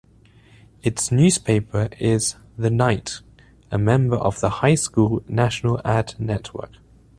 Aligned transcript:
Its 0.81 1.11
newspaper 1.11 1.87
is 1.99 2.33
The 2.57 2.71
Knight, 2.71 3.21
a 3.69 3.77
member 3.77 4.15
of 4.15 4.39
the 4.39 4.49
High 4.49 4.73
School 4.73 5.21
National 5.27 5.79
Ad 5.85 6.15
Network. 6.17 6.71